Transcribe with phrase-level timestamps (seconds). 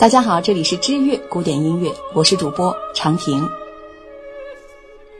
[0.00, 3.46] 大家好，这里是知乐古典音乐，我是主播长亭。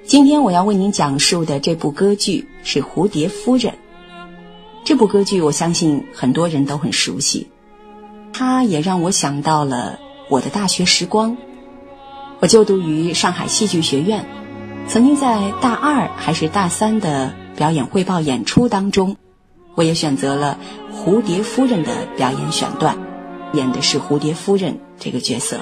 [0.07, 3.75] 今天我要为您讲述的这部歌剧是《蝴蝶夫人》。
[4.83, 7.47] 这部歌剧我相信很多人都很熟悉，
[8.33, 9.99] 它也让我想到了
[10.31, 11.37] 我的大学时光。
[12.39, 14.25] 我就读于上海戏剧学院，
[14.89, 19.15] 曾经在大二还是大三的表演汇报演出当中，
[19.75, 20.59] 我也选择了
[20.97, 22.97] 《蝴蝶夫人》的表演选段。
[23.53, 25.59] 演的是蝴蝶夫人这个角色，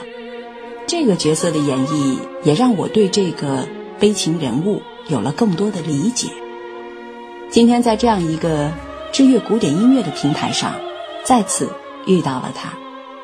[0.86, 3.66] 这个角色的演绎也让我对这个
[3.98, 6.28] 悲情人物有了更多的理解。
[7.50, 8.70] 今天在这样一个
[9.10, 10.74] 知乐古典音乐的平台上，
[11.24, 11.70] 再次
[12.06, 12.72] 遇到了他，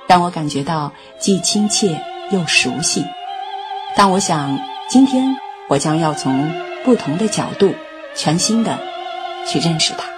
[0.06, 3.04] 让我感觉到既亲切又熟悉。
[3.94, 5.36] 但我想，今天
[5.68, 6.50] 我将要从
[6.84, 7.74] 不同的角度，
[8.14, 8.78] 全新的
[9.46, 10.08] 去认识他。《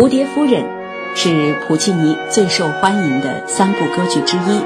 [0.00, 0.64] 蝴蝶夫人》
[1.14, 4.62] 是普契尼最受欢迎的三部歌剧之一，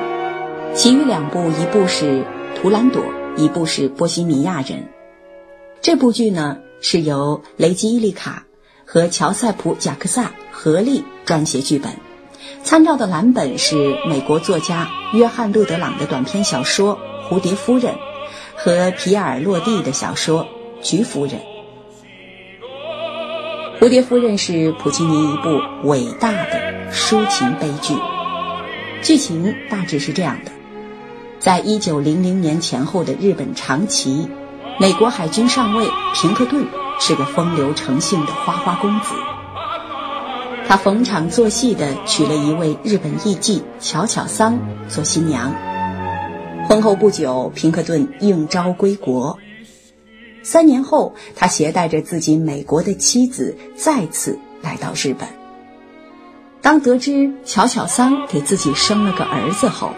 [0.77, 2.21] 其余两部，一部是
[2.55, 3.03] 《图兰朵》，
[3.37, 4.79] 一部是《波西米亚人》。
[5.81, 8.47] 这部剧呢是由雷吉伊利卡
[8.85, 11.91] 和乔塞普贾克萨合力撰写剧本，
[12.63, 16.97] 参照的蓝本是美国作家约翰路德朗的短篇小说
[17.29, 17.95] 《蝴蝶夫人》
[18.55, 20.45] 和皮埃尔洛蒂的小说
[20.81, 21.35] 《菊夫人》。
[23.85, 27.93] 《蝴蝶夫人》是普契尼一部伟大的抒情悲剧，
[29.03, 30.51] 剧情大致是这样的：
[31.39, 34.27] 在一九零零年前后的日本长崎，
[34.81, 36.65] 美国海军上尉平克顿
[36.99, 39.15] 是个风流成性的花花公子，
[40.67, 45.55] 他逢场作戏的娶了一位日本艺妓巧巧桑做新娘。
[46.67, 49.39] 婚后不久，平克顿应召归国。
[50.45, 55.27] 三年后，他携带着自己美国的妻子再次来到日本。
[56.61, 59.93] 当得知乔乔桑给自己生了个儿子后，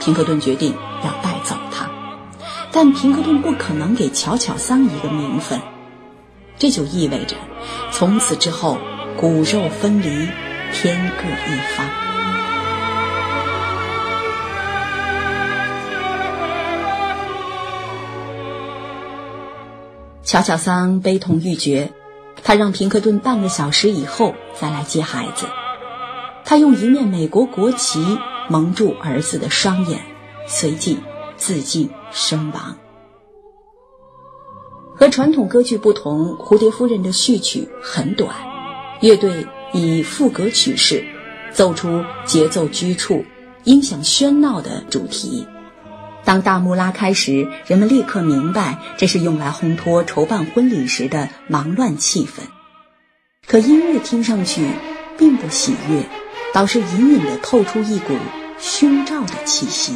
[0.00, 0.72] 平克顿决定
[1.04, 1.90] 要带走他。
[2.70, 5.60] 但平克顿不可能给乔乔桑一个名分，
[6.56, 7.36] 这就意味着
[7.90, 8.78] 从此之后
[9.16, 10.28] 骨肉分离，
[10.72, 12.01] 天各一方。
[20.32, 21.92] 乔乔桑悲痛欲绝，
[22.42, 25.44] 他让平克顿半个小时以后再来接孩子。
[26.42, 28.16] 他用一面美国国旗
[28.48, 30.00] 蒙住儿子的双眼，
[30.46, 30.98] 随即
[31.36, 32.78] 自尽身亡。
[34.96, 38.34] 和传统歌剧不同，《蝴蝶夫人》的序曲很短，
[39.02, 41.04] 乐队以赋格曲式
[41.52, 43.22] 奏出节奏拘促、
[43.64, 45.46] 音响喧闹的主题。
[46.24, 52.42] 当大幕拉开时，人们立刻明白这是用来烘托筹办婚礼时的忙乱气氛。
[53.46, 54.66] 可音乐听上去
[55.18, 56.04] 并不喜悦，
[56.54, 58.14] 倒是隐隐地透出一股
[58.58, 59.94] 凶兆的气息。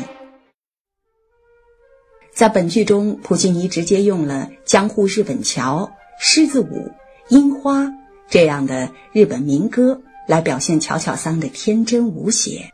[2.35, 5.85] 在本剧中，普契尼直接用了《江户日本桥》
[6.19, 6.65] 《狮子舞》
[7.29, 7.85] 《樱花》
[8.29, 12.73] 这样的日本民歌来表现乔乔桑的天真无邪。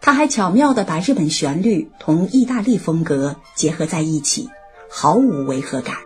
[0.00, 4.48] 他还巧妙地把日本旋律同意大利风格结合在一起，
[4.88, 5.96] 毫无违和感。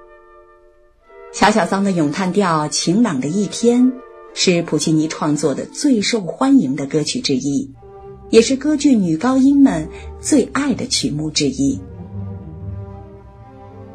[1.33, 3.93] 乔小桑的咏叹调《晴朗的一天》
[4.35, 7.71] 是普契尼创作的最受欢迎的歌曲之一，
[8.31, 9.89] 也是歌剧女高音们
[10.21, 11.81] 最爱的曲目之一。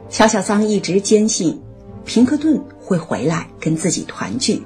[0.10, 1.62] 乔小桑一直坚信，
[2.06, 4.64] 平克顿会回来跟自己团聚。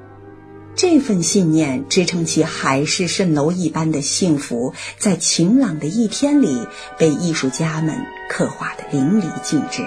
[0.76, 6.66] 这份信念支撑起海市蜃楼一般的幸福，在晴朗的一天里
[6.98, 7.94] 被艺术家们
[8.28, 9.82] 刻画的淋漓尽致。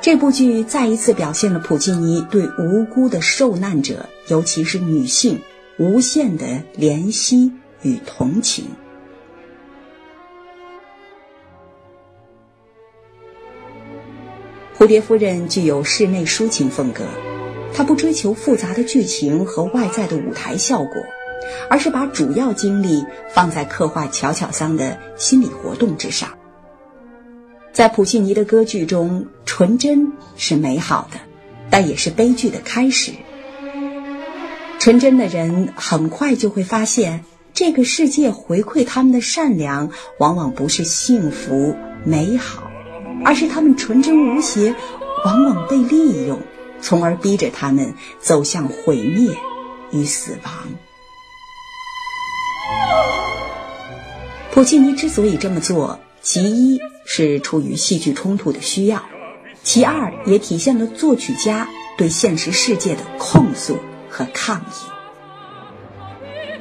[0.00, 5.40] 这部剧再一次表现了普契尼对无辜的受难者，尤其是女性，
[5.78, 7.52] 无限的怜惜
[7.82, 8.64] 与同情。
[14.76, 17.04] 蝴蝶夫人具有室内抒情风格。
[17.74, 21.02] 他不追求复杂的剧情和外在的舞台效果，
[21.70, 26.28] 而是把主要精力放在刻画乔乔桑的心理活动之上。
[27.72, 31.18] 在普契尼的歌剧中，纯真是美好的，
[31.70, 33.12] 但也是悲剧的开始。
[34.78, 37.24] 纯真的人很快就会发现，
[37.54, 41.74] 这个世界回馈他们的善良，往往不是幸福
[42.04, 42.70] 美好，
[43.24, 44.74] 而是他们纯真无邪，
[45.24, 46.38] 往往被利用。
[46.82, 49.34] 从而逼着他们走向毁灭
[49.92, 50.52] 与死亡。
[54.50, 59.02] 普契尼之所以这么做，其一是出于戏剧冲突的需要，
[59.62, 63.78] 其二也体现了作曲家对现实世界的控诉
[64.10, 64.74] 和抗议。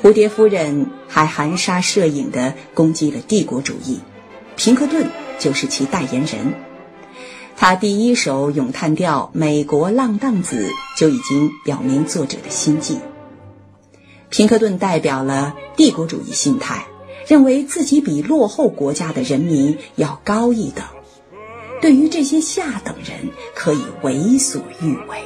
[0.01, 3.99] 蝴蝶夫人还含沙射影地攻击了帝国主义，
[4.55, 5.05] 平克顿
[5.37, 6.70] 就是其代言人。
[7.55, 10.65] 他第一首咏叹调《美国浪荡子》
[10.99, 12.99] 就已经表明作者的心迹。
[14.29, 16.87] 平克顿代表了帝国主义心态，
[17.27, 20.83] 认为自己比落后国家的人民要高一等，
[21.81, 25.21] 对于这些下等人可以为所欲为。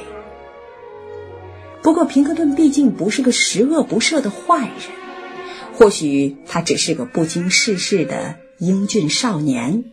[1.82, 4.72] 不过，平克顿毕竟不是个十恶不赦的坏人，
[5.78, 9.84] 或许他只是个不经世事的英俊少年，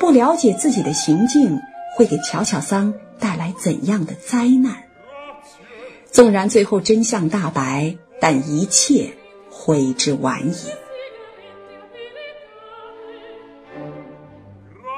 [0.00, 1.60] 不了解自己的行径
[1.94, 4.84] 会给乔乔桑带来怎样的灾难。
[6.10, 9.12] 纵然最后真相大白，但一切
[9.50, 10.54] 悔之晚矣。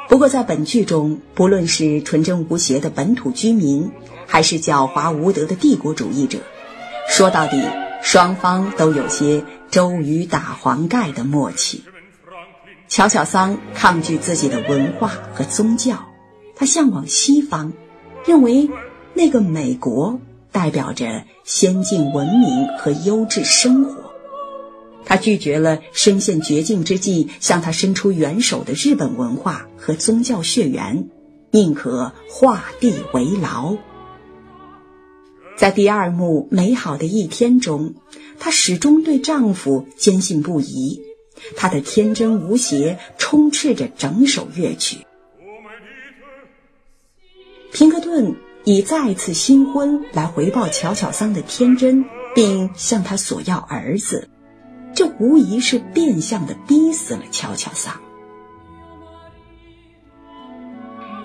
[0.08, 3.90] 不过，在本剧中，不论是纯真无邪的本土居民，
[4.26, 6.38] 还是狡猾无德的帝国主义者，
[7.08, 7.62] 说到底，
[8.02, 11.84] 双方都有些周瑜打黄盖的默契。
[12.88, 16.05] 乔乔桑抗拒自己的文化和宗教，
[16.56, 17.72] 他向往西方，
[18.24, 18.68] 认为
[19.14, 20.18] 那个美国
[20.50, 24.10] 代表着先进文明和优质生活。
[25.04, 31.08] 他拒绝了身陷绝境之际向他伸出援手的日本文化和宗教血缘，
[31.52, 33.76] 宁可画地为牢。
[35.56, 37.94] 在第二幕美好的一天中，
[38.38, 41.00] 她始终对丈夫坚信不疑，
[41.54, 45.05] 她的天真无邪充斥着整首乐曲。
[47.76, 48.34] 平克顿
[48.64, 54.30] 以再次新婚来回报乔乔桑的天真，并向他索要儿子，
[54.94, 58.00] 这无疑是变相的逼死了乔乔桑。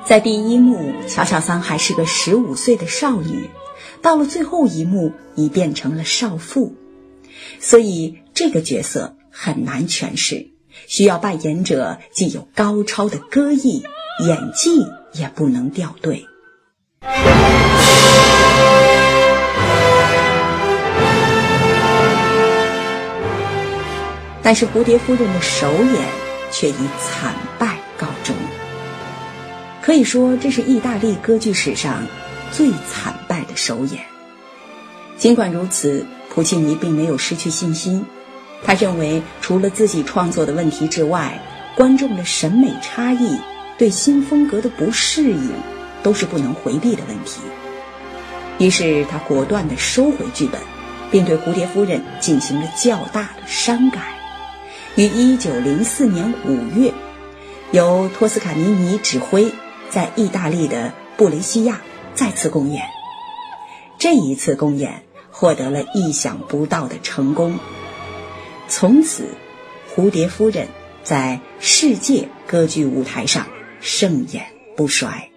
[0.06, 3.50] 在第一幕，乔乔桑还是个十五岁的少女。
[4.01, 6.75] 到了最后一幕，已变成了少妇，
[7.62, 10.50] 所以这个角色很难诠释，
[10.86, 13.86] 需要扮演者既有高超的歌艺，
[14.27, 16.27] 演技也不能掉队。
[24.44, 26.07] 但是蝴蝶夫人的首演
[26.51, 28.36] 却以惨败告终，
[29.81, 32.03] 可以说这是意大利歌剧史上。
[32.51, 34.04] 最惨败的首演。
[35.18, 38.06] 尽管如此，普契尼并没有失去信心。
[38.62, 41.39] 他认为，除了自己创作的问题之外，
[41.77, 43.39] 观众的审美差异、
[43.77, 45.50] 对新风格的不适应，
[46.03, 47.42] 都是不能回避的问题。
[48.59, 50.62] 于是，他果断地收回剧本，
[51.12, 54.00] 并对《蝴蝶夫人》进行了较大的删改。
[54.95, 56.94] 于1904年5月，
[57.71, 59.51] 由托斯卡尼尼指挥，
[59.89, 61.81] 在意大利的布雷西亚。
[62.13, 62.83] 再次公演，
[63.97, 65.01] 这一次公演
[65.31, 67.57] 获得了意想不到的成功。
[68.68, 69.30] 从此，
[69.95, 70.68] 蝴蝶夫人
[71.04, 73.47] 在世界歌剧舞台上
[73.80, 74.45] 盛演
[74.75, 75.31] 不衰。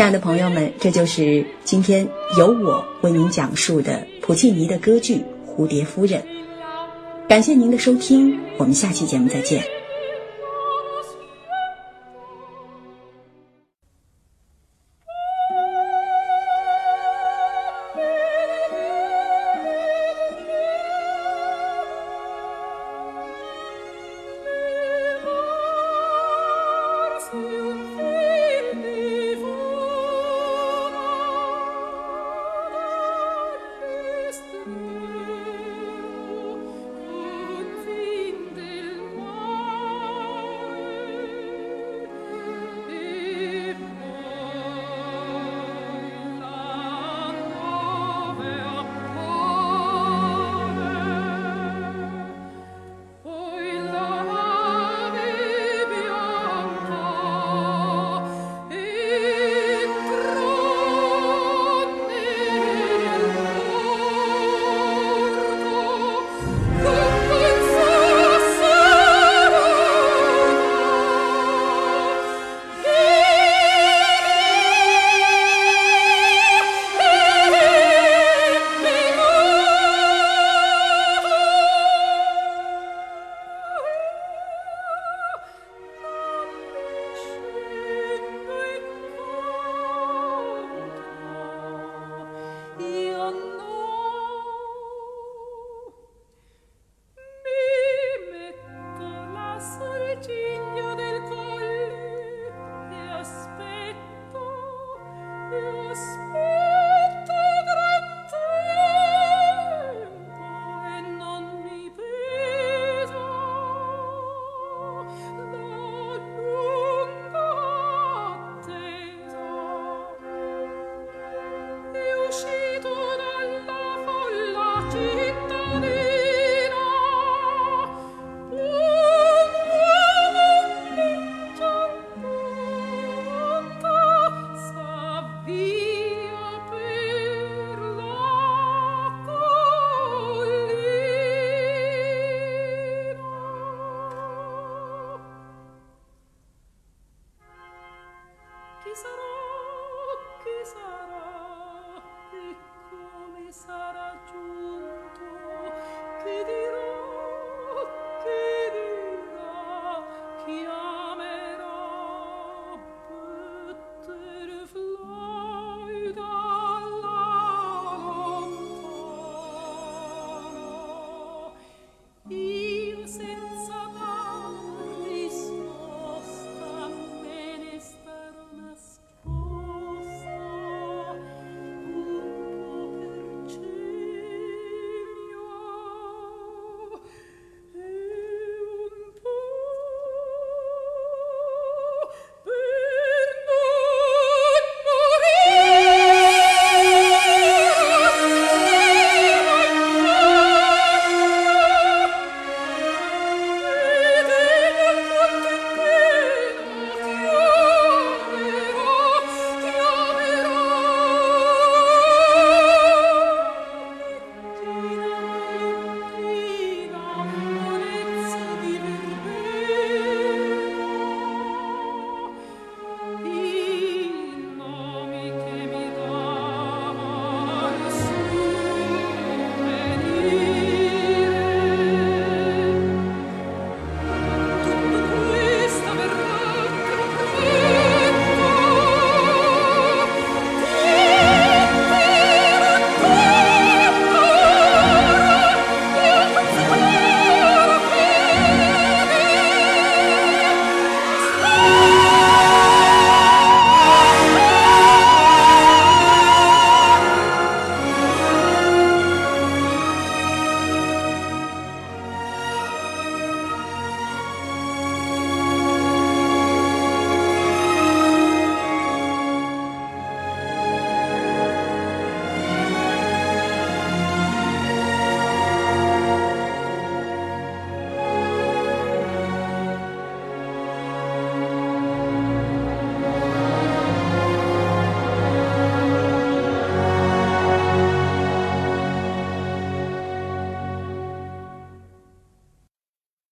[0.00, 2.08] 亲爱的朋友们，这就是今天
[2.38, 5.16] 由我为您讲述的普契尼的歌剧
[5.46, 6.18] 《蝴蝶夫人》。
[7.28, 9.62] 感谢您的收听，我们下期节目再见。